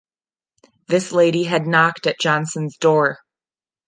[0.87, 3.19] This lady had knocked at Johnson's door.